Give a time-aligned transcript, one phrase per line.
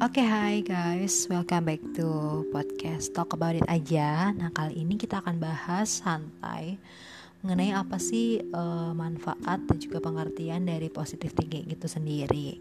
[0.00, 2.08] Oke, okay, hai guys, welcome back to
[2.48, 4.32] podcast Talk About It aja.
[4.32, 6.80] Nah, kali ini kita akan bahas santai
[7.44, 12.56] mengenai apa sih uh, manfaat dan juga pengertian dari positive thinking itu sendiri.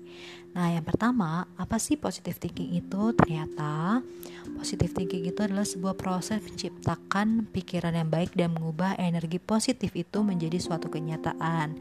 [0.52, 3.16] Nah, yang pertama, apa sih positive thinking itu?
[3.16, 4.04] Ternyata
[4.60, 10.20] positive thinking itu adalah sebuah proses menciptakan pikiran yang baik dan mengubah energi positif itu
[10.28, 11.80] menjadi suatu kenyataan.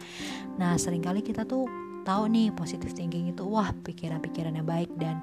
[0.55, 5.21] Nah, sering kali kita tuh tahu nih positive thinking itu wah pikiran-pikiran yang baik dan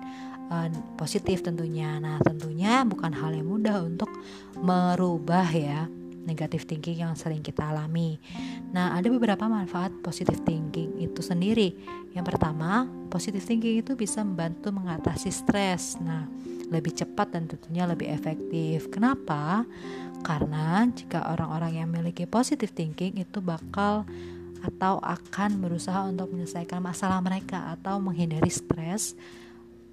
[0.54, 1.98] uh, positif tentunya.
[1.98, 4.14] Nah, tentunya bukan hal yang mudah untuk
[4.62, 5.90] merubah ya
[6.26, 8.18] negatif thinking yang sering kita alami.
[8.74, 11.78] Nah, ada beberapa manfaat positive thinking itu sendiri.
[12.18, 16.02] Yang pertama, positive thinking itu bisa membantu mengatasi stres.
[16.02, 16.26] Nah,
[16.74, 18.90] lebih cepat dan tentunya lebih efektif.
[18.90, 19.70] Kenapa?
[20.26, 24.02] Karena jika orang-orang yang memiliki positive thinking itu bakal
[24.66, 29.13] atau akan berusaha untuk menyelesaikan masalah mereka atau menghindari stres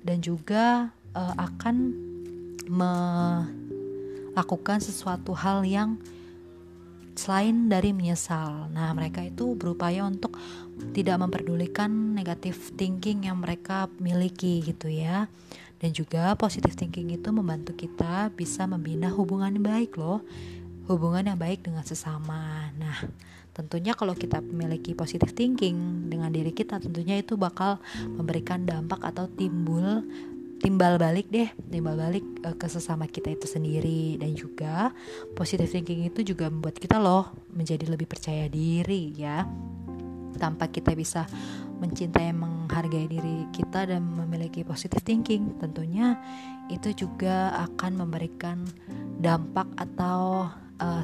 [0.01, 1.92] dan juga uh, akan
[4.33, 6.00] melakukan sesuatu hal yang
[7.12, 8.73] selain dari menyesal.
[8.73, 10.33] Nah, mereka itu berupaya untuk
[10.97, 15.28] tidak memperdulikan negatif thinking yang mereka miliki gitu ya.
[15.83, 20.23] Dan juga positive thinking itu membantu kita bisa membina hubungan baik loh.
[20.91, 22.70] Hubungan yang baik dengan sesama.
[22.75, 22.98] Nah,
[23.52, 27.77] Tentunya kalau kita memiliki positive thinking dengan diri kita tentunya itu bakal
[28.08, 30.00] memberikan dampak atau timbul
[30.56, 34.94] timbal balik deh timbal balik uh, ke sesama kita itu sendiri dan juga
[35.36, 39.44] positive thinking itu juga membuat kita loh menjadi lebih percaya diri ya
[40.41, 41.28] tanpa kita bisa
[41.83, 46.16] mencintai menghargai diri kita dan memiliki positive thinking tentunya
[46.72, 48.64] itu juga akan memberikan
[49.19, 50.47] dampak atau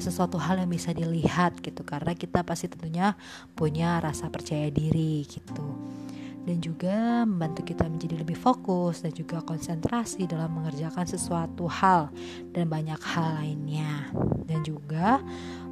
[0.01, 1.83] sesuatu hal yang bisa dilihat gitu.
[1.85, 3.15] Karena kita pasti tentunya
[3.55, 5.67] punya rasa percaya diri gitu.
[6.49, 12.09] Dan juga membantu kita menjadi lebih fokus dan juga konsentrasi dalam mengerjakan sesuatu hal
[12.57, 14.09] dan banyak hal lainnya.
[14.49, 15.21] Dan juga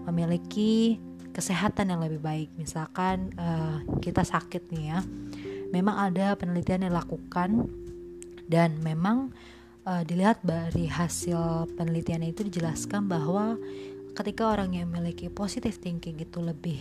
[0.04, 1.00] memiliki
[1.36, 2.48] kesehatan yang lebih baik.
[2.56, 5.00] Misalkan uh, kita sakit nih ya.
[5.72, 7.68] Memang ada penelitian yang dilakukan
[8.48, 9.34] dan memang
[9.84, 13.60] uh, dilihat dari hasil penelitian itu dijelaskan bahwa
[14.16, 16.80] ketika orang yang memiliki positive thinking itu lebih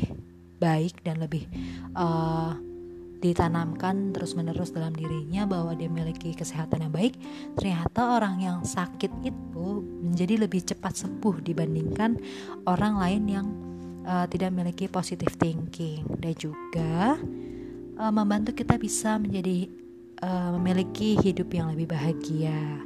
[0.56, 1.44] baik dan lebih
[2.00, 2.56] uh,
[3.20, 7.18] ditanamkan terus-menerus dalam dirinya bahwa dia memiliki kesehatan yang baik,
[7.58, 9.68] ternyata orang yang sakit itu
[10.06, 12.22] menjadi lebih cepat sembuh dibandingkan
[12.70, 13.48] orang lain yang
[14.06, 16.06] uh, tidak memiliki positive thinking.
[16.22, 17.18] Dan juga
[17.98, 19.74] uh, membantu kita bisa menjadi
[20.22, 22.86] uh, memiliki hidup yang lebih bahagia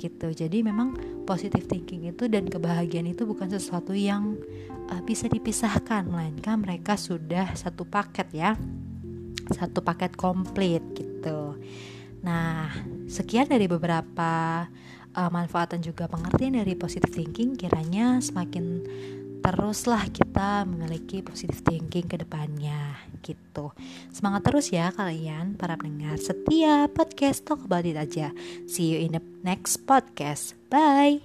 [0.00, 0.32] gitu.
[0.32, 0.96] Jadi memang
[1.28, 4.40] positive thinking itu dan kebahagiaan itu bukan sesuatu yang
[4.88, 8.56] uh, bisa dipisahkan melainkan mereka sudah satu paket ya.
[9.52, 11.60] Satu paket komplit gitu.
[12.24, 12.72] Nah
[13.04, 14.64] sekian dari beberapa
[15.12, 17.60] uh, manfaat dan juga pengertian dari positive thinking.
[17.60, 18.64] Kiranya semakin
[19.40, 23.72] teruslah kita memiliki positive thinking ke depannya gitu.
[24.12, 28.32] Semangat terus ya kalian para pendengar setiap podcast Talk About It aja.
[28.68, 30.56] See you in the next podcast.
[30.68, 31.24] Bye.